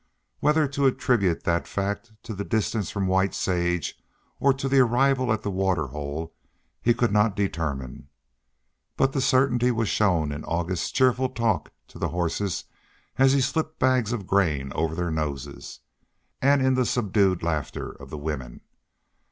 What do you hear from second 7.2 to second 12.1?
determine. But the certainty was shown in August's cheerful talk to the